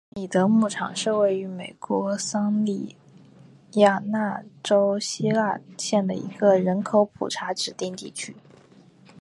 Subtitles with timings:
[0.15, 2.09] 米德牧场是位于美国亚
[2.49, 2.97] 利
[3.99, 8.35] 桑那州希拉县的一个人口普查指定地区。